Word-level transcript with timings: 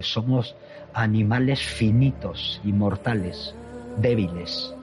Somos 0.00 0.56
animales 0.94 1.60
finitos, 1.60 2.60
inmortales, 2.64 3.54
débiles. 3.98 4.74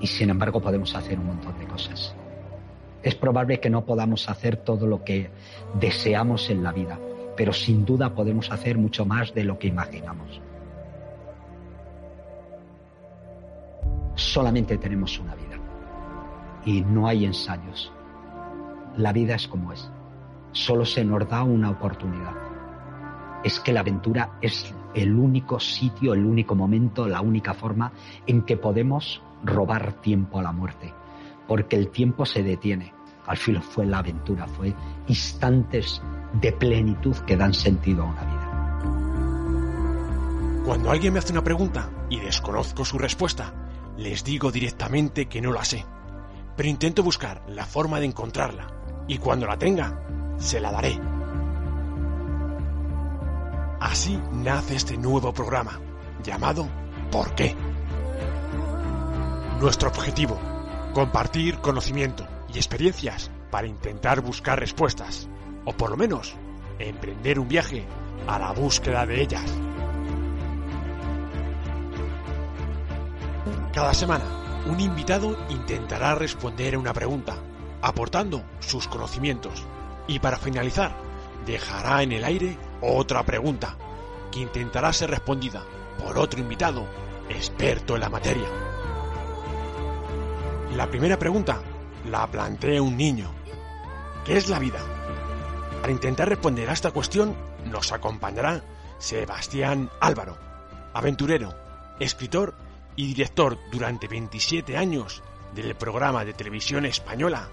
Y 0.00 0.06
sin 0.06 0.30
embargo 0.30 0.60
podemos 0.60 0.94
hacer 0.94 1.18
un 1.18 1.26
montón 1.26 1.58
de 1.58 1.66
cosas. 1.66 2.14
Es 3.02 3.14
probable 3.14 3.60
que 3.60 3.70
no 3.70 3.84
podamos 3.84 4.28
hacer 4.28 4.56
todo 4.56 4.86
lo 4.86 5.04
que 5.04 5.30
deseamos 5.74 6.50
en 6.50 6.62
la 6.62 6.72
vida, 6.72 6.98
pero 7.36 7.52
sin 7.52 7.84
duda 7.84 8.14
podemos 8.14 8.50
hacer 8.50 8.78
mucho 8.78 9.04
más 9.04 9.34
de 9.34 9.44
lo 9.44 9.58
que 9.58 9.68
imaginamos. 9.68 10.40
Solamente 14.14 14.78
tenemos 14.78 15.18
una 15.18 15.34
vida 15.34 15.58
y 16.64 16.80
no 16.80 17.06
hay 17.06 17.24
ensayos. 17.24 17.92
La 18.96 19.12
vida 19.12 19.34
es 19.34 19.46
como 19.46 19.72
es. 19.72 19.90
Solo 20.52 20.84
se 20.84 21.04
nos 21.04 21.28
da 21.28 21.42
una 21.42 21.70
oportunidad. 21.70 22.55
Es 23.44 23.60
que 23.60 23.72
la 23.72 23.80
aventura 23.80 24.38
es 24.40 24.74
el 24.94 25.14
único 25.14 25.60
sitio, 25.60 26.14
el 26.14 26.24
único 26.24 26.54
momento, 26.54 27.06
la 27.06 27.20
única 27.20 27.54
forma 27.54 27.92
en 28.26 28.42
que 28.42 28.56
podemos 28.56 29.22
robar 29.44 30.00
tiempo 30.00 30.38
a 30.38 30.42
la 30.42 30.52
muerte. 30.52 30.92
Porque 31.46 31.76
el 31.76 31.88
tiempo 31.88 32.26
se 32.26 32.42
detiene. 32.42 32.92
Al 33.26 33.36
fin 33.36 33.60
fue 33.60 33.86
la 33.86 33.98
aventura, 33.98 34.46
fue 34.46 34.74
instantes 35.08 36.00
de 36.40 36.52
plenitud 36.52 37.16
que 37.26 37.36
dan 37.36 37.54
sentido 37.54 38.04
a 38.04 38.06
una 38.06 38.24
vida. 38.24 38.46
Cuando 40.64 40.90
alguien 40.90 41.12
me 41.12 41.20
hace 41.20 41.32
una 41.32 41.44
pregunta 41.44 41.90
y 42.10 42.18
desconozco 42.18 42.84
su 42.84 42.98
respuesta, 42.98 43.54
les 43.96 44.24
digo 44.24 44.50
directamente 44.50 45.26
que 45.26 45.40
no 45.40 45.52
la 45.52 45.64
sé. 45.64 45.84
Pero 46.56 46.68
intento 46.68 47.02
buscar 47.02 47.44
la 47.48 47.64
forma 47.64 48.00
de 48.00 48.06
encontrarla. 48.06 48.66
Y 49.06 49.18
cuando 49.18 49.46
la 49.46 49.56
tenga, 49.56 50.00
se 50.38 50.60
la 50.60 50.72
daré. 50.72 51.15
Así 53.96 54.20
nace 54.30 54.76
este 54.76 54.98
nuevo 54.98 55.32
programa, 55.32 55.80
llamado 56.22 56.68
¿Por 57.10 57.34
qué? 57.34 57.56
Nuestro 59.58 59.88
objetivo, 59.88 60.38
compartir 60.92 61.56
conocimiento 61.60 62.28
y 62.52 62.58
experiencias 62.58 63.30
para 63.50 63.66
intentar 63.66 64.20
buscar 64.20 64.60
respuestas, 64.60 65.30
o 65.64 65.72
por 65.72 65.88
lo 65.88 65.96
menos 65.96 66.36
emprender 66.78 67.38
un 67.38 67.48
viaje 67.48 67.86
a 68.26 68.38
la 68.38 68.52
búsqueda 68.52 69.06
de 69.06 69.22
ellas. 69.22 69.50
Cada 73.72 73.94
semana, 73.94 74.26
un 74.66 74.78
invitado 74.78 75.38
intentará 75.48 76.14
responder 76.14 76.76
una 76.76 76.92
pregunta, 76.92 77.38
aportando 77.80 78.44
sus 78.60 78.88
conocimientos, 78.88 79.66
y 80.06 80.18
para 80.18 80.36
finalizar, 80.36 80.94
dejará 81.46 82.02
en 82.02 82.12
el 82.12 82.24
aire 82.24 82.58
otra 82.80 83.24
pregunta, 83.24 83.76
que 84.30 84.40
intentará 84.40 84.92
ser 84.92 85.10
respondida 85.10 85.62
por 85.98 86.18
otro 86.18 86.40
invitado, 86.40 86.86
experto 87.28 87.94
en 87.94 88.00
la 88.00 88.08
materia. 88.08 88.48
La 90.74 90.88
primera 90.88 91.18
pregunta 91.18 91.60
la 92.10 92.26
plantea 92.26 92.82
un 92.82 92.96
niño. 92.96 93.30
¿Qué 94.24 94.36
es 94.36 94.48
la 94.48 94.58
vida? 94.58 94.80
Para 95.80 95.92
intentar 95.92 96.28
responder 96.28 96.68
a 96.68 96.72
esta 96.72 96.90
cuestión 96.90 97.34
nos 97.64 97.92
acompañará 97.92 98.62
Sebastián 98.98 99.90
Álvaro, 100.00 100.36
aventurero, 100.94 101.54
escritor 102.00 102.54
y 102.94 103.06
director 103.06 103.58
durante 103.70 104.08
27 104.08 104.76
años 104.76 105.22
del 105.54 105.74
programa 105.74 106.24
de 106.24 106.32
televisión 106.32 106.84
española 106.86 107.48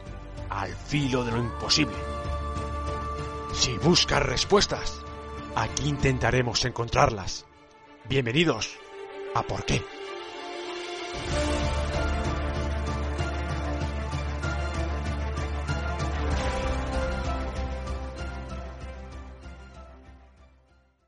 Al 0.50 0.74
filo 0.76 1.24
de 1.24 1.32
lo 1.32 1.38
imposible. 1.38 1.96
Si 3.54 3.78
buscas 3.78 4.24
respuestas, 4.24 5.03
aquí 5.56 5.90
intentaremos 5.90 6.66
encontrarlas. 6.66 7.46
Bienvenidos 8.08 8.78
a 9.36 9.44
Por 9.44 9.66
qué. 9.66 9.82